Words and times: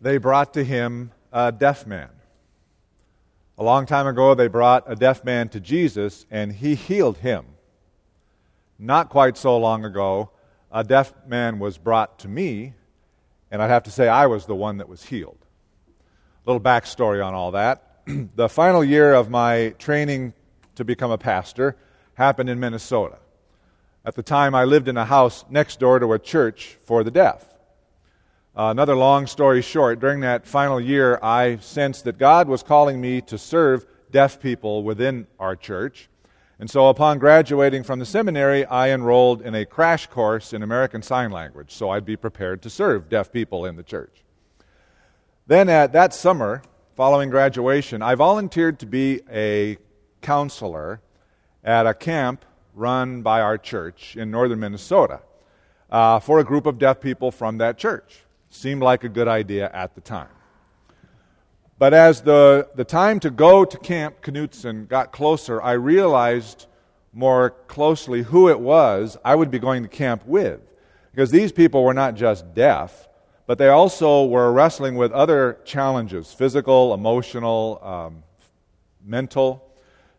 they 0.00 0.18
brought 0.18 0.54
to 0.54 0.64
him 0.64 1.12
a 1.32 1.52
deaf 1.52 1.86
man. 1.86 2.10
A 3.56 3.64
long 3.64 3.86
time 3.86 4.06
ago, 4.06 4.34
they 4.34 4.46
brought 4.46 4.84
a 4.86 4.94
deaf 4.94 5.24
man 5.24 5.48
to 5.48 5.60
Jesus, 5.60 6.26
and 6.30 6.52
he 6.52 6.74
healed 6.76 7.18
him. 7.18 7.44
Not 8.78 9.08
quite 9.08 9.36
so 9.36 9.58
long 9.58 9.84
ago, 9.84 10.30
a 10.70 10.84
deaf 10.84 11.12
man 11.26 11.58
was 11.58 11.78
brought 11.78 12.20
to 12.20 12.28
me, 12.28 12.74
and 13.50 13.60
I'd 13.60 13.70
have 13.70 13.82
to 13.84 13.90
say 13.90 14.06
I 14.06 14.26
was 14.26 14.46
the 14.46 14.54
one 14.54 14.76
that 14.76 14.88
was 14.88 15.04
healed. 15.04 15.38
A 16.46 16.50
little 16.50 16.62
backstory 16.62 17.24
on 17.24 17.34
all 17.34 17.50
that. 17.52 18.02
the 18.36 18.48
final 18.48 18.84
year 18.84 19.14
of 19.14 19.28
my 19.28 19.70
training 19.78 20.34
to 20.76 20.84
become 20.84 21.10
a 21.10 21.18
pastor 21.18 21.76
happened 22.14 22.48
in 22.48 22.60
Minnesota. 22.60 23.18
At 24.04 24.14
the 24.14 24.22
time, 24.22 24.54
I 24.54 24.64
lived 24.64 24.86
in 24.86 24.96
a 24.96 25.04
house 25.04 25.44
next 25.50 25.80
door 25.80 25.98
to 25.98 26.12
a 26.12 26.18
church 26.18 26.78
for 26.82 27.02
the 27.02 27.10
deaf. 27.10 27.47
Uh, 28.58 28.72
another 28.72 28.96
long 28.96 29.24
story 29.24 29.62
short, 29.62 30.00
during 30.00 30.18
that 30.18 30.44
final 30.44 30.80
year, 30.80 31.20
I 31.22 31.58
sensed 31.58 32.02
that 32.06 32.18
God 32.18 32.48
was 32.48 32.64
calling 32.64 33.00
me 33.00 33.20
to 33.20 33.38
serve 33.38 33.86
deaf 34.10 34.40
people 34.40 34.82
within 34.82 35.28
our 35.38 35.54
church. 35.54 36.08
And 36.58 36.68
so, 36.68 36.88
upon 36.88 37.20
graduating 37.20 37.84
from 37.84 38.00
the 38.00 38.04
seminary, 38.04 38.64
I 38.64 38.90
enrolled 38.90 39.42
in 39.42 39.54
a 39.54 39.64
crash 39.64 40.08
course 40.08 40.52
in 40.52 40.64
American 40.64 41.02
Sign 41.02 41.30
Language 41.30 41.70
so 41.70 41.90
I'd 41.90 42.04
be 42.04 42.16
prepared 42.16 42.60
to 42.62 42.70
serve 42.70 43.08
deaf 43.08 43.30
people 43.30 43.64
in 43.64 43.76
the 43.76 43.84
church. 43.84 44.24
Then, 45.46 45.68
at 45.68 45.92
that 45.92 46.12
summer, 46.12 46.62
following 46.96 47.30
graduation, 47.30 48.02
I 48.02 48.16
volunteered 48.16 48.80
to 48.80 48.86
be 48.86 49.20
a 49.30 49.78
counselor 50.20 51.00
at 51.62 51.86
a 51.86 51.94
camp 51.94 52.44
run 52.74 53.22
by 53.22 53.40
our 53.40 53.56
church 53.56 54.16
in 54.16 54.32
northern 54.32 54.58
Minnesota 54.58 55.20
uh, 55.92 56.18
for 56.18 56.40
a 56.40 56.44
group 56.44 56.66
of 56.66 56.80
deaf 56.80 57.00
people 57.00 57.30
from 57.30 57.58
that 57.58 57.78
church. 57.78 58.24
Seemed 58.50 58.82
like 58.82 59.04
a 59.04 59.08
good 59.08 59.28
idea 59.28 59.70
at 59.72 59.94
the 59.94 60.00
time. 60.00 60.28
But 61.78 61.94
as 61.94 62.22
the, 62.22 62.68
the 62.74 62.84
time 62.84 63.20
to 63.20 63.30
go 63.30 63.64
to 63.64 63.78
Camp 63.78 64.20
Knutson 64.20 64.88
got 64.88 65.12
closer, 65.12 65.62
I 65.62 65.72
realized 65.72 66.66
more 67.12 67.50
closely 67.68 68.22
who 68.22 68.48
it 68.48 68.58
was 68.58 69.16
I 69.24 69.34
would 69.34 69.50
be 69.50 69.58
going 69.58 69.82
to 69.82 69.88
camp 69.88 70.26
with. 70.26 70.60
Because 71.10 71.30
these 71.30 71.52
people 71.52 71.82
were 71.82 71.94
not 71.94 72.14
just 72.14 72.54
deaf, 72.54 73.08
but 73.46 73.58
they 73.58 73.68
also 73.68 74.26
were 74.26 74.52
wrestling 74.52 74.96
with 74.96 75.10
other 75.12 75.58
challenges 75.64 76.32
physical, 76.32 76.94
emotional, 76.94 77.80
um, 77.82 78.22
mental. 79.04 79.64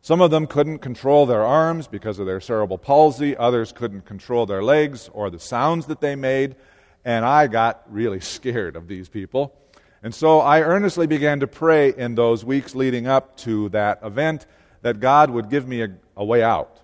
Some 0.02 0.22
of 0.22 0.32
them 0.32 0.48
couldn't 0.48 0.80
control 0.80 1.26
their 1.26 1.44
arms 1.44 1.88
because 1.88 2.20
of 2.20 2.26
their 2.26 2.42
cerebral 2.42 2.78
palsy, 2.78 3.36
others 3.38 3.72
couldn't 3.72 4.06
control 4.06 4.46
their 4.46 4.64
legs 4.64 5.10
or 5.14 5.30
the 5.30 5.40
sounds 5.40 5.86
that 5.88 6.02
they 6.02 6.16
made, 6.16 6.56
and 7.06 7.26
I 7.26 7.48
got 7.48 7.84
really 7.90 8.20
scared 8.20 8.76
of 8.76 8.88
these 8.88 9.10
people. 9.10 9.56
And 10.02 10.14
so 10.16 10.40
I 10.40 10.62
earnestly 10.62 11.08
began 11.08 11.42
to 11.42 11.48
pray 11.48 11.94
in 11.94 12.16
those 12.16 12.46
weeks 12.46 12.76
leading 12.76 13.08
up 13.08 13.36
to 13.38 13.70
that 13.70 14.00
event 14.04 14.46
that 14.82 15.00
God 15.00 15.30
would 15.30 15.50
give 15.50 15.68
me 15.68 15.84
a, 15.84 15.90
a 16.16 16.24
way 16.24 16.42
out. 16.42 16.80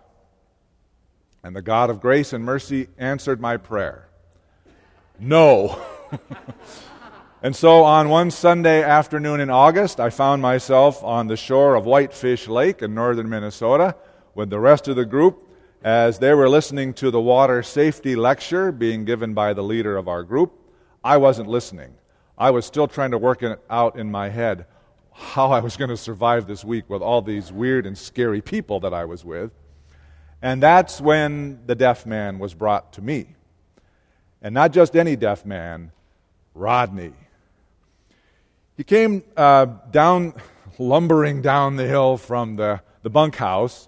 And 1.44 1.56
the 1.56 1.62
God 1.62 1.90
of 1.90 2.02
grace 2.02 2.34
and 2.34 2.44
mercy 2.44 2.88
answered 2.98 3.40
my 3.40 3.58
prayer. 3.58 4.10
No. 5.20 5.80
And 7.46 7.56
so 7.56 7.84
on 7.84 8.10
one 8.10 8.32
Sunday 8.32 8.82
afternoon 8.82 9.40
in 9.40 9.52
August, 9.52 10.00
I 10.00 10.10
found 10.10 10.42
myself 10.42 11.04
on 11.04 11.28
the 11.28 11.38
shore 11.38 11.76
of 11.76 11.86
Whitefish 11.86 12.48
Lake 12.48 12.82
in 12.82 12.96
northern 12.96 13.30
Minnesota 13.30 13.96
with 14.34 14.50
the 14.50 14.60
rest 14.60 14.88
of 14.88 14.96
the 14.96 15.06
group 15.06 15.45
as 15.86 16.18
they 16.18 16.34
were 16.34 16.50
listening 16.50 16.96
to 16.96 17.12
the 17.12 17.22
water 17.22 17.62
safety 17.62 18.16
lecture 18.16 18.72
being 18.72 19.06
given 19.06 19.36
by 19.36 19.54
the 19.54 19.62
leader 19.62 19.98
of 19.98 20.08
our 20.08 20.24
group. 20.24 20.52
I 21.04 21.18
wasn't 21.18 21.48
listening. 21.48 21.94
I 22.36 22.50
was 22.50 22.66
still 22.66 22.88
trying 22.88 23.12
to 23.12 23.20
work 23.20 23.44
it 23.44 23.60
out 23.70 23.96
in 23.96 24.10
my 24.10 24.30
head 24.30 24.66
how 25.14 25.52
I 25.52 25.60
was 25.60 25.78
going 25.78 25.92
to 25.92 25.98
survive 25.98 26.48
this 26.48 26.66
week 26.66 26.90
with 26.90 27.04
all 27.04 27.22
these 27.22 27.52
weird 27.52 27.86
and 27.86 27.96
scary 27.96 28.42
people 28.42 28.80
that 28.80 28.96
I 28.96 29.06
was 29.06 29.24
with. 29.24 29.52
And 30.42 30.62
that's 30.62 31.00
when 31.00 31.62
the 31.68 31.76
deaf 31.76 32.08
man 32.08 32.40
was 32.40 32.56
brought 32.56 32.92
to 32.94 33.04
me. 33.04 33.28
And 34.42 34.56
not 34.56 34.74
just 34.74 34.96
any 34.96 35.16
deaf 35.16 35.46
man, 35.46 35.92
Rodney. 36.56 37.14
He 38.76 38.84
came 38.84 39.24
uh, 39.38 39.66
down, 39.92 40.34
lumbering 40.80 41.44
down 41.44 41.76
the 41.76 41.88
hill 41.88 42.18
from 42.18 42.56
the, 42.56 42.82
the 43.04 43.12
bunkhouse, 43.12 43.88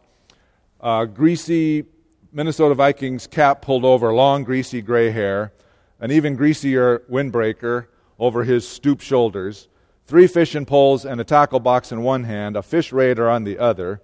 uh, 0.82 1.06
greasy 1.06 1.86
Minnesota 2.32 2.76
Vikings 2.76 3.28
cap 3.28 3.62
pulled 3.62 3.86
over, 3.86 4.14
long, 4.14 4.44
greasy 4.44 4.82
gray 4.82 5.10
hair, 5.12 5.54
an 6.00 6.12
even 6.12 6.36
greasier 6.36 7.00
windbreaker 7.10 7.88
over 8.20 8.44
his 8.44 8.68
stoop 8.68 9.02
shoulders, 9.02 9.68
three 10.06 10.28
fishing 10.28 10.66
poles 10.66 11.06
and 11.06 11.20
a 11.20 11.24
tackle 11.24 11.60
box 11.60 11.92
in 11.92 12.02
one 12.04 12.24
hand, 12.24 12.56
a 12.56 12.64
fish 12.64 12.92
raider 12.92 13.30
on 13.30 13.44
the 13.44 13.58
other. 13.58 14.02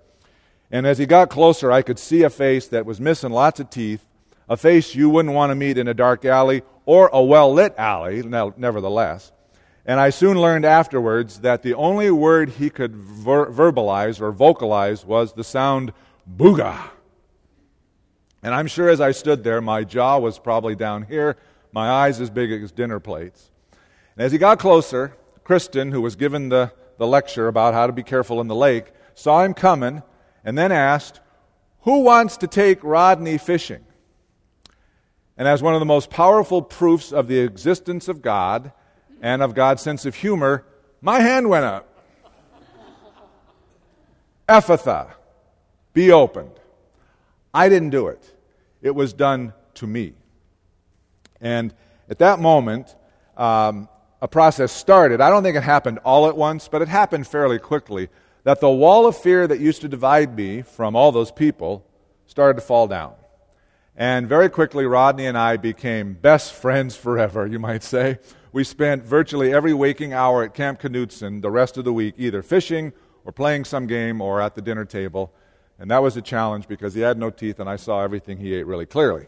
And 0.72 0.88
as 0.88 0.98
he 0.98 1.06
got 1.06 1.30
closer, 1.30 1.72
I 1.72 1.82
could 1.82 2.00
see 2.00 2.24
a 2.24 2.30
face 2.30 2.68
that 2.70 2.86
was 2.86 3.00
missing 3.00 3.32
lots 3.32 3.60
of 3.60 3.70
teeth, 3.70 4.06
a 4.50 4.58
face 4.58 4.96
you 4.96 5.10
wouldn't 5.10 5.36
want 5.36 5.52
to 5.52 5.56
meet 5.56 5.78
in 5.78 5.88
a 5.88 5.94
dark 5.94 6.26
alley 6.26 6.64
or 6.86 7.10
a 7.14 7.22
well 7.22 7.54
lit 7.54 7.76
alley, 7.78 8.24
nevertheless. 8.24 9.32
And 9.86 10.00
I 10.00 10.10
soon 10.12 10.40
learned 10.40 10.66
afterwards 10.66 11.42
that 11.42 11.62
the 11.62 11.74
only 11.74 12.10
word 12.10 12.50
he 12.50 12.70
could 12.70 12.96
ver- 12.96 13.52
verbalize 13.52 14.22
or 14.22 14.32
vocalize 14.32 15.06
was 15.06 15.34
the 15.34 15.44
sound 15.44 15.92
booga. 16.30 16.90
And 18.42 18.54
I'm 18.54 18.68
sure 18.68 18.90
as 18.90 19.00
I 19.02 19.12
stood 19.12 19.44
there, 19.44 19.62
my 19.62 19.84
jaw 19.84 20.20
was 20.20 20.40
probably 20.40 20.76
down 20.76 21.04
here, 21.04 21.38
my 21.72 21.90
eyes 21.90 22.20
as 22.20 22.30
big 22.30 22.52
as 22.52 22.72
dinner 22.72 23.00
plates. 23.00 23.52
And 24.16 24.26
as 24.26 24.32
he 24.32 24.38
got 24.38 24.60
closer, 24.60 25.16
Kristen, 25.44 25.92
who 25.92 26.02
was 26.02 26.16
given 26.16 26.50
the, 26.50 26.72
the 26.98 27.08
lecture 27.08 27.48
about 27.48 27.74
how 27.74 27.88
to 27.88 27.94
be 27.94 28.04
careful 28.04 28.42
in 28.42 28.48
the 28.48 28.56
lake, 28.56 28.92
saw 29.16 29.44
him 29.44 29.54
coming 29.54 30.04
and 30.44 30.58
then 30.58 30.72
asked, 30.72 31.22
Who 31.82 32.02
wants 32.02 32.38
to 32.38 32.48
take 32.48 32.84
Rodney 32.84 33.38
fishing? 33.38 33.86
And 35.38 35.48
as 35.48 35.64
one 35.64 35.74
of 35.74 35.80
the 35.80 35.86
most 35.86 36.10
powerful 36.10 36.62
proofs 36.62 37.12
of 37.12 37.28
the 37.28 37.40
existence 37.40 38.08
of 38.08 38.22
God, 38.22 38.72
and 39.24 39.42
of 39.42 39.56
God's 39.56 39.82
sense 39.82 40.06
of 40.06 40.16
humor, 40.16 40.66
my 41.02 41.22
hand 41.22 41.50
went 41.50 41.64
up. 41.64 41.88
Ephphatha, 44.50 45.14
be 45.94 46.12
opened. 46.12 46.52
I 47.54 47.70
didn't 47.70 47.92
do 47.92 48.08
it, 48.08 48.36
it 48.82 48.96
was 48.96 49.14
done 49.14 49.54
to 49.76 49.88
me. 49.88 50.14
And 51.40 51.74
at 52.10 52.20
that 52.20 52.40
moment, 52.40 52.96
um, 53.38 53.90
a 54.22 54.28
process 54.28 54.72
started. 54.72 55.20
I 55.20 55.30
don't 55.30 55.44
think 55.44 55.58
it 55.58 55.64
happened 55.64 56.00
all 56.06 56.28
at 56.28 56.38
once, 56.38 56.68
but 56.68 56.82
it 56.82 56.88
happened 56.88 57.28
fairly 57.28 57.60
quickly. 57.60 58.10
That 58.46 58.60
the 58.60 58.70
wall 58.70 59.06
of 59.08 59.16
fear 59.18 59.48
that 59.48 59.60
used 59.60 59.82
to 59.82 59.88
divide 59.88 60.36
me 60.36 60.62
from 60.62 60.96
all 60.96 61.12
those 61.12 61.32
people 61.32 61.86
started 62.26 62.60
to 62.60 62.66
fall 62.66 62.88
down. 62.88 63.14
And 63.96 64.28
very 64.28 64.50
quickly, 64.50 64.86
Rodney 64.86 65.28
and 65.28 65.38
I 65.38 65.58
became 65.58 66.14
best 66.14 66.54
friends 66.54 66.96
forever, 66.96 67.46
you 67.46 67.60
might 67.60 67.84
say 67.84 68.20
we 68.54 68.64
spent 68.64 69.04
virtually 69.04 69.54
every 69.54 69.74
waking 69.74 70.14
hour 70.14 70.44
at 70.44 70.54
Camp 70.54 70.80
Knutson 70.80 71.42
the 71.42 71.52
rest 71.52 71.78
of 71.78 71.86
the 71.86 71.92
week 71.92 72.14
either 72.18 72.42
fishing 72.44 72.94
or 73.26 73.32
playing 73.32 73.66
some 73.66 73.88
game 73.88 74.22
or 74.22 74.40
at 74.40 74.56
the 74.56 74.62
dinner 74.62 74.86
table. 74.86 75.34
And 75.84 75.92
that 75.92 76.02
was 76.02 76.16
a 76.16 76.22
challenge 76.22 76.70
because 76.70 76.94
he 76.94 77.02
had 77.02 77.18
no 77.18 77.30
teeth 77.30 77.60
and 77.60 77.70
I 77.70 77.76
saw 77.76 78.02
everything 78.02 78.38
he 78.38 78.54
ate 78.54 78.66
really 78.66 78.86
clearly. 78.86 79.28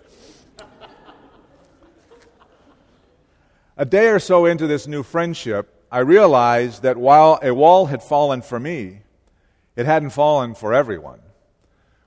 a 3.75 3.83
day 3.83 4.07
or 4.07 4.19
so 4.19 4.45
into 4.45 4.65
this 4.65 4.87
new 4.87 5.03
friendship, 5.03 5.83
I 5.91 5.99
realized 5.99 6.83
that 6.83 6.95
while 6.95 7.39
a 7.43 7.53
wall 7.53 7.87
had 7.87 8.01
fallen 8.01 8.41
for 8.41 8.57
me, 8.57 9.01
it 9.75 9.85
hadn't 9.85 10.11
fallen 10.11 10.55
for 10.55 10.73
everyone. 10.73 11.19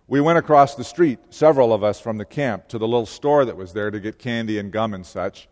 We 0.06 0.22
went 0.22 0.38
across 0.38 0.74
the 0.74 0.82
street, 0.82 1.18
several 1.28 1.74
of 1.74 1.84
us 1.84 2.00
from 2.00 2.16
the 2.16 2.24
camp, 2.24 2.68
to 2.68 2.78
the 2.78 2.88
little 2.88 3.04
store 3.04 3.44
that 3.44 3.58
was 3.58 3.74
there 3.74 3.90
to 3.90 4.00
get 4.00 4.18
candy 4.18 4.58
and 4.58 4.72
gum 4.72 4.94
and 4.94 5.04
such. 5.04 5.46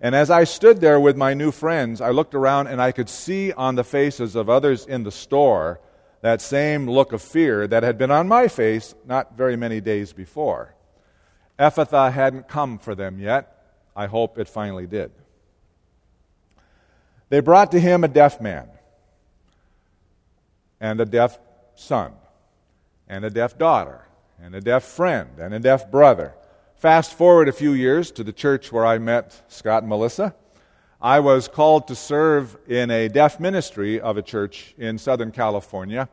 And 0.00 0.12
as 0.12 0.28
I 0.28 0.42
stood 0.42 0.80
there 0.80 0.98
with 0.98 1.16
my 1.16 1.34
new 1.34 1.52
friends, 1.52 2.00
I 2.00 2.10
looked 2.10 2.34
around 2.34 2.66
and 2.66 2.82
I 2.82 2.90
could 2.90 3.08
see 3.08 3.52
on 3.52 3.76
the 3.76 3.84
faces 3.84 4.34
of 4.34 4.50
others 4.50 4.86
in 4.86 5.04
the 5.04 5.12
store 5.12 5.78
that 6.22 6.40
same 6.42 6.88
look 6.88 7.12
of 7.12 7.22
fear 7.22 7.66
that 7.66 7.82
had 7.82 7.96
been 7.96 8.10
on 8.10 8.28
my 8.28 8.48
face 8.48 8.94
not 9.06 9.36
very 9.36 9.56
many 9.56 9.80
days 9.80 10.12
before. 10.12 10.74
Ephphatha 11.58 12.12
hadn't 12.12 12.48
come 12.48 12.78
for 12.78 12.94
them 12.94 13.18
yet. 13.18 13.56
I 13.96 14.06
hope 14.06 14.38
it 14.38 14.48
finally 14.48 14.86
did. 14.86 15.12
They 17.28 17.40
brought 17.40 17.70
to 17.72 17.80
him 17.80 18.02
a 18.02 18.08
deaf 18.08 18.40
man, 18.40 18.68
and 20.80 21.00
a 21.00 21.04
deaf 21.04 21.38
son, 21.74 22.12
and 23.08 23.24
a 23.24 23.30
deaf 23.30 23.56
daughter, 23.56 24.06
and 24.42 24.54
a 24.54 24.60
deaf 24.60 24.84
friend, 24.84 25.38
and 25.38 25.54
a 25.54 25.58
deaf 25.58 25.90
brother. 25.90 26.34
Fast 26.76 27.14
forward 27.14 27.48
a 27.48 27.52
few 27.52 27.72
years 27.72 28.10
to 28.12 28.24
the 28.24 28.32
church 28.32 28.72
where 28.72 28.86
I 28.86 28.98
met 28.98 29.42
Scott 29.48 29.82
and 29.82 29.90
Melissa. 29.90 30.34
I 31.02 31.20
was 31.20 31.48
called 31.48 31.88
to 31.88 31.94
serve 31.94 32.58
in 32.68 32.90
a 32.90 33.08
deaf 33.08 33.40
ministry 33.40 33.98
of 33.98 34.18
a 34.18 34.22
church 34.22 34.74
in 34.76 34.98
Southern 34.98 35.32
California, 35.32 36.10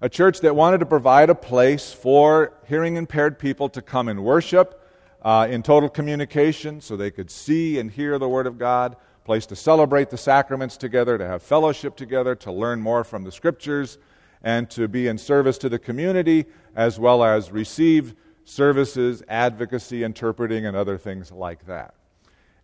a 0.00 0.08
church 0.08 0.42
that 0.42 0.54
wanted 0.54 0.78
to 0.78 0.86
provide 0.86 1.28
a 1.28 1.34
place 1.34 1.92
for 1.92 2.52
hearing 2.68 2.94
impaired 2.94 3.40
people 3.40 3.68
to 3.70 3.82
come 3.82 4.06
and 4.06 4.22
worship 4.22 4.80
uh, 5.22 5.48
in 5.50 5.64
total 5.64 5.88
communication 5.88 6.80
so 6.80 6.96
they 6.96 7.10
could 7.10 7.32
see 7.32 7.80
and 7.80 7.90
hear 7.90 8.16
the 8.16 8.28
Word 8.28 8.46
of 8.46 8.58
God, 8.58 8.94
place 9.24 9.44
to 9.46 9.56
celebrate 9.56 10.08
the 10.08 10.16
sacraments 10.16 10.76
together, 10.76 11.18
to 11.18 11.26
have 11.26 11.42
fellowship 11.42 11.96
together, 11.96 12.36
to 12.36 12.52
learn 12.52 12.80
more 12.80 13.02
from 13.02 13.24
the 13.24 13.32
scriptures, 13.32 13.98
and 14.44 14.70
to 14.70 14.86
be 14.86 15.08
in 15.08 15.18
service 15.18 15.58
to 15.58 15.68
the 15.68 15.80
community, 15.80 16.46
as 16.76 16.96
well 16.96 17.24
as 17.24 17.50
receive 17.50 18.14
services, 18.44 19.20
advocacy, 19.28 20.04
interpreting, 20.04 20.64
and 20.64 20.76
other 20.76 20.96
things 20.96 21.32
like 21.32 21.66
that. 21.66 21.92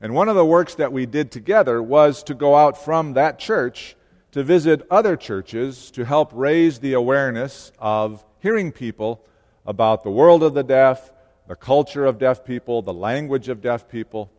And 0.01 0.15
one 0.15 0.29
of 0.29 0.37
the 0.37 0.45
works 0.45 0.75
that 0.75 0.93
we 0.93 1.07
did 1.07 1.31
together 1.31 1.83
was 1.83 2.23
to 2.25 2.35
go 2.35 2.57
out 2.57 2.83
from 2.83 3.15
that 3.15 3.39
church 3.39 3.97
to 4.33 4.43
visit 4.43 4.85
other 4.91 5.17
churches 5.17 5.91
to 5.93 6.05
help 6.05 6.31
raise 6.35 6.81
the 6.81 6.95
awareness 6.95 7.71
of 7.79 8.25
hearing 8.41 8.73
people 8.73 9.25
about 9.65 10.03
the 10.03 10.11
world 10.11 10.43
of 10.43 10.55
the 10.55 10.65
deaf, 10.65 11.13
the 11.47 11.55
culture 11.55 12.05
of 12.05 12.19
deaf 12.19 12.45
people, 12.45 12.83
the 12.83 12.93
language 12.93 13.49
of 13.49 13.61
deaf 13.61 13.89
people. 13.89 14.31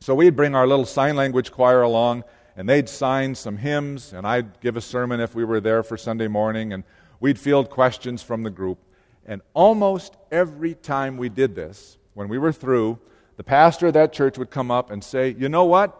So 0.00 0.14
we'd 0.14 0.36
bring 0.36 0.54
our 0.54 0.66
little 0.66 0.86
sign 0.86 1.16
language 1.16 1.52
choir 1.52 1.82
along, 1.82 2.24
and 2.56 2.66
they'd 2.66 2.88
sign 2.88 3.34
some 3.34 3.58
hymns, 3.58 4.14
and 4.14 4.26
I'd 4.26 4.58
give 4.60 4.78
a 4.78 4.80
sermon 4.80 5.20
if 5.20 5.34
we 5.34 5.44
were 5.44 5.60
there 5.60 5.82
for 5.82 5.98
Sunday 5.98 6.26
morning, 6.26 6.72
and 6.72 6.82
we'd 7.20 7.38
field 7.38 7.68
questions 7.68 8.22
from 8.22 8.42
the 8.42 8.50
group. 8.50 8.78
And 9.26 9.42
almost 9.52 10.16
every 10.32 10.74
time 10.74 11.18
we 11.18 11.28
did 11.28 11.54
this, 11.54 11.98
when 12.14 12.28
we 12.28 12.38
were 12.38 12.52
through, 12.52 12.98
the 13.40 13.44
pastor 13.44 13.86
of 13.86 13.94
that 13.94 14.12
church 14.12 14.36
would 14.36 14.50
come 14.50 14.70
up 14.70 14.90
and 14.90 15.02
say, 15.02 15.34
You 15.38 15.48
know 15.48 15.64
what? 15.64 15.98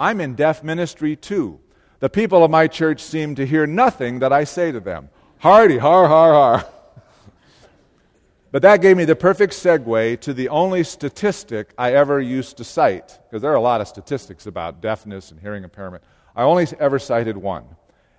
I'm 0.00 0.20
in 0.20 0.34
deaf 0.34 0.64
ministry 0.64 1.14
too. 1.14 1.60
The 2.00 2.10
people 2.10 2.42
of 2.42 2.50
my 2.50 2.66
church 2.66 3.00
seem 3.00 3.36
to 3.36 3.46
hear 3.46 3.68
nothing 3.68 4.18
that 4.18 4.32
I 4.32 4.42
say 4.42 4.72
to 4.72 4.80
them. 4.80 5.08
Hardy, 5.38 5.78
har, 5.78 6.08
har, 6.08 6.32
har. 6.32 6.66
But 8.50 8.62
that 8.62 8.82
gave 8.82 8.96
me 8.96 9.04
the 9.04 9.14
perfect 9.14 9.52
segue 9.52 10.20
to 10.22 10.34
the 10.34 10.48
only 10.48 10.82
statistic 10.82 11.72
I 11.78 11.92
ever 11.92 12.20
used 12.20 12.56
to 12.56 12.64
cite, 12.64 13.16
because 13.30 13.42
there 13.42 13.52
are 13.52 13.54
a 13.54 13.60
lot 13.60 13.80
of 13.80 13.86
statistics 13.86 14.46
about 14.46 14.80
deafness 14.80 15.30
and 15.30 15.38
hearing 15.38 15.62
impairment. 15.62 16.02
I 16.34 16.42
only 16.42 16.66
ever 16.80 16.98
cited 16.98 17.36
one, 17.36 17.64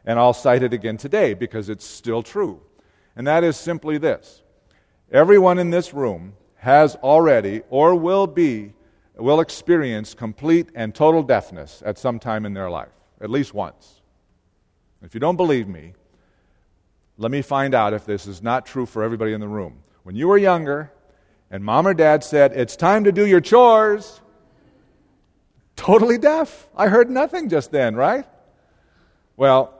and 0.05 0.17
I'll 0.17 0.31
cite 0.31 0.63
it 0.63 0.71
again 0.71 0.95
today 0.95 1.33
because 1.33 1.67
it's 1.67 1.83
still 1.83 2.23
true. 2.23 2.61
And 3.17 3.27
that 3.27 3.43
is 3.43 3.57
simply 3.57 3.97
this 3.97 4.41
everyone 5.11 5.59
in 5.59 5.69
this 5.69 5.93
room 5.93 6.37
has 6.63 6.95
already 6.95 7.61
or 7.69 7.93
will 7.93 8.25
be 8.25 8.71
will 9.17 9.41
experience 9.41 10.13
complete 10.13 10.69
and 10.73 10.95
total 10.95 11.21
deafness 11.21 11.83
at 11.85 11.97
some 11.97 12.17
time 12.19 12.45
in 12.45 12.53
their 12.53 12.69
life, 12.69 12.93
at 13.19 13.29
least 13.29 13.53
once. 13.53 14.01
If 15.01 15.13
you 15.13 15.19
don't 15.19 15.35
believe 15.35 15.67
me, 15.67 15.93
let 17.17 17.31
me 17.31 17.41
find 17.41 17.75
out 17.75 17.93
if 17.93 18.05
this 18.05 18.25
is 18.25 18.41
not 18.41 18.65
true 18.65 18.85
for 18.85 19.03
everybody 19.03 19.33
in 19.33 19.41
the 19.41 19.47
room 19.47 19.83
when 20.03 20.15
you 20.15 20.29
were 20.29 20.37
younger 20.37 20.89
and 21.51 21.65
mom 21.65 21.85
or 21.85 21.93
dad 21.93 22.23
said, 22.23 22.53
It's 22.53 22.77
time 22.77 23.03
to 23.03 23.11
do 23.11 23.27
your 23.27 23.41
chores, 23.41 24.21
totally 25.75 26.17
deaf. 26.17 26.69
I 26.77 26.87
heard 26.87 27.09
nothing 27.09 27.49
just 27.49 27.71
then, 27.71 27.93
right? 27.93 28.25
Well, 29.35 29.73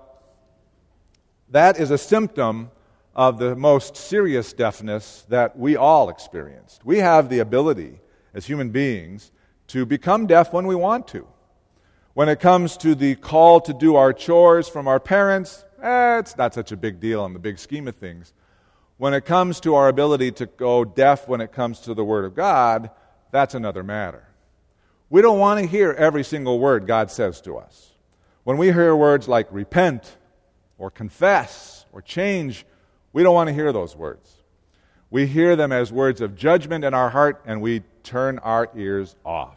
that 1.49 1.79
is 1.79 1.91
a 1.91 1.97
symptom 1.97 2.71
of 3.15 3.37
the 3.37 3.55
most 3.55 3.95
serious 3.95 4.53
deafness 4.53 5.25
that 5.29 5.57
we 5.57 5.75
all 5.75 6.09
experienced. 6.09 6.83
We 6.85 6.99
have 6.99 7.29
the 7.29 7.39
ability 7.39 7.99
as 8.33 8.45
human 8.45 8.71
beings 8.71 9.31
to 9.67 9.85
become 9.85 10.27
deaf 10.27 10.51
when 10.51 10.65
we 10.67 10.75
want 10.75 11.07
to. 11.09 11.27
When 12.13 12.29
it 12.29 12.39
comes 12.39 12.77
to 12.77 12.95
the 12.95 13.15
call 13.15 13.61
to 13.61 13.73
do 13.73 13.95
our 13.95 14.13
chores 14.13 14.67
from 14.67 14.87
our 14.87 14.99
parents, 14.99 15.63
eh, 15.81 16.19
it's 16.19 16.37
not 16.37 16.53
such 16.53 16.71
a 16.71 16.77
big 16.77 16.99
deal 16.99 17.25
in 17.25 17.33
the 17.33 17.39
big 17.39 17.59
scheme 17.59 17.87
of 17.87 17.95
things. 17.95 18.33
When 18.97 19.13
it 19.13 19.25
comes 19.25 19.59
to 19.61 19.75
our 19.75 19.87
ability 19.87 20.31
to 20.33 20.45
go 20.45 20.85
deaf 20.85 21.27
when 21.27 21.41
it 21.41 21.51
comes 21.51 21.79
to 21.81 21.93
the 21.93 22.03
Word 22.03 22.25
of 22.25 22.35
God, 22.35 22.91
that's 23.31 23.55
another 23.55 23.83
matter. 23.83 24.27
We 25.09 25.21
don't 25.21 25.39
want 25.39 25.59
to 25.59 25.67
hear 25.67 25.91
every 25.91 26.23
single 26.23 26.59
word 26.59 26.87
God 26.87 27.11
says 27.11 27.41
to 27.41 27.57
us. 27.57 27.91
When 28.43 28.57
we 28.57 28.71
hear 28.71 28.95
words 28.95 29.27
like 29.27 29.47
repent 29.51 30.17
or 30.77 30.89
confess 30.89 31.85
or 31.91 32.01
change, 32.01 32.65
we 33.13 33.23
don't 33.23 33.33
want 33.35 33.47
to 33.47 33.53
hear 33.53 33.71
those 33.71 33.95
words. 33.95 34.29
We 35.09 35.27
hear 35.27 35.55
them 35.55 35.71
as 35.71 35.91
words 35.91 36.21
of 36.21 36.35
judgment 36.35 36.83
in 36.83 36.93
our 36.95 37.11
heart 37.11 37.41
and 37.45 37.61
we 37.61 37.83
turn 38.01 38.39
our 38.39 38.69
ears 38.75 39.15
off. 39.23 39.55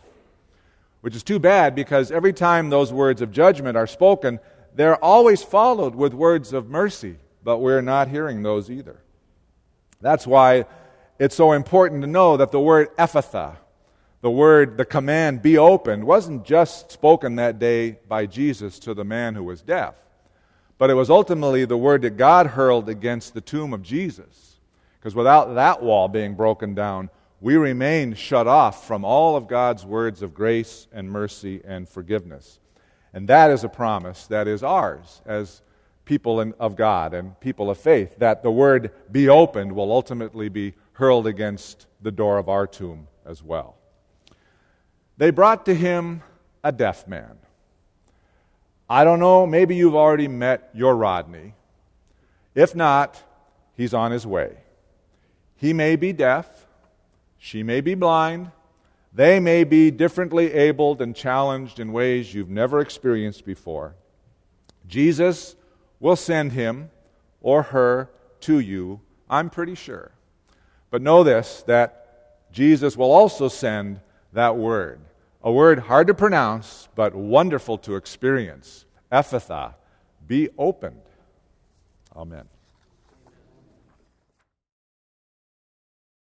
Which 1.01 1.17
is 1.17 1.23
too 1.23 1.39
bad 1.39 1.75
because 1.75 2.11
every 2.11 2.33
time 2.33 2.69
those 2.69 2.93
words 2.93 3.23
of 3.23 3.33
judgment 3.33 3.77
are 3.77 3.87
spoken, 3.87 4.39
they're 4.75 5.03
always 5.03 5.43
followed 5.43 5.95
with 5.95 6.13
words 6.13 6.53
of 6.53 6.69
mercy, 6.69 7.17
but 7.43 7.59
we're 7.59 7.81
not 7.81 8.09
hearing 8.09 8.43
those 8.43 8.71
either. 8.71 9.01
That's 10.03 10.27
why 10.27 10.67
it's 11.19 11.35
so 11.35 11.53
important 11.53 12.03
to 12.03 12.07
know 12.07 12.37
that 12.37 12.53
the 12.53 12.61
word 12.61 12.95
Ephphatha, 12.97 13.57
the 14.21 14.31
word, 14.31 14.77
the 14.77 14.85
command, 14.85 15.41
be 15.41 15.57
opened, 15.57 16.05
wasn't 16.05 16.45
just 16.45 16.93
spoken 16.93 17.37
that 17.37 17.59
day 17.59 17.99
by 18.07 18.27
Jesus 18.27 18.79
to 18.81 18.93
the 18.93 19.05
man 19.05 19.35
who 19.35 19.45
was 19.45 19.63
deaf, 19.63 19.95
but 20.79 20.91
it 20.91 20.95
was 20.95 21.11
ultimately 21.11 21.65
the 21.65 21.77
word 21.77 22.03
that 22.03 22.17
God 22.17 22.49
hurled 22.49 22.89
against 22.89 23.35
the 23.35 23.41
tomb 23.41 23.73
of 23.73 23.83
Jesus. 23.83 24.57
Because 24.99 25.15
without 25.15 25.55
that 25.55 25.83
wall 25.83 26.09
being 26.09 26.35
broken 26.35 26.75
down, 26.75 27.11
we 27.41 27.57
remain 27.57 28.15
shut 28.15 28.47
off 28.47 28.87
from 28.87 29.05
all 29.05 29.37
of 29.37 29.47
God's 29.47 29.85
words 29.85 30.23
of 30.23 30.35
grace 30.35 30.89
and 30.93 31.11
mercy 31.11 31.61
and 31.65 31.89
forgiveness. 31.89 32.61
And 33.13 33.29
that 33.29 33.51
is 33.51 33.65
a 33.65 33.69
promise 33.69 34.27
that 34.27 34.49
is 34.49 34.63
ours 34.63 35.23
as 35.25 35.63
people 36.05 36.41
in, 36.41 36.55
of 36.59 36.77
God 36.77 37.15
and 37.15 37.39
people 37.41 37.71
of 37.71 37.79
faith, 37.79 38.19
that 38.19 38.43
the 38.43 38.51
word 38.51 38.91
be 39.11 39.29
opened 39.29 39.73
will 39.73 39.93
ultimately 39.93 40.49
be 40.49 40.75
hurled 40.93 41.27
against 41.27 41.87
the 42.01 42.11
door 42.11 42.39
of 42.39 42.49
our 42.49 42.67
tomb 42.67 43.09
as 43.25 43.43
well. 43.43 43.77
They 45.19 45.31
brought 45.31 45.67
to 45.67 45.75
him 45.75 46.23
a 46.63 46.73
deaf 46.73 47.07
man. 47.07 47.39
I 48.89 49.05
don't 49.05 49.19
know, 49.19 49.47
maybe 49.47 49.75
you've 49.75 49.97
already 49.97 50.29
met 50.29 50.71
your 50.73 50.95
Rodney. 50.97 51.55
If 52.55 52.75
not, 52.75 53.23
he's 53.75 53.93
on 53.93 54.13
his 54.13 54.27
way. 54.27 54.59
He 55.57 55.73
may 55.73 55.97
be 55.97 56.13
deaf, 56.13 56.67
she 57.39 57.63
may 57.63 57.81
be 57.81 57.95
blind, 57.95 58.51
they 59.13 59.41
may 59.41 59.65
be 59.65 59.91
differently 59.91 60.53
abled 60.53 61.01
and 61.01 61.17
challenged 61.17 61.81
in 61.81 61.93
ways 61.93 62.35
you've 62.35 62.51
never 62.51 62.81
experienced 62.81 63.45
before. 63.45 63.95
Jesus 64.87 65.57
will 65.99 66.17
send 66.17 66.53
him 66.53 66.91
or 67.41 67.63
her 67.63 68.11
to 68.41 68.59
you, 68.59 69.01
I'm 69.29 69.51
pretty 69.51 69.75
sure. 69.75 70.13
But 70.91 71.03
know 71.03 71.25
this 71.25 71.65
that 71.67 72.53
Jesus 72.53 72.97
will 72.97 73.11
also 73.11 73.49
send 73.49 74.01
that 74.33 74.57
word, 74.57 75.01
a 75.47 75.53
word 75.53 75.79
hard 75.79 76.09
to 76.09 76.15
pronounce, 76.15 76.89
but 76.97 77.15
wonderful 77.15 77.79
to 77.79 77.95
experience. 77.95 78.85
Ephphatha, 79.13 79.75
be 80.27 80.49
opened. 80.59 81.03
Amen. 82.17 82.47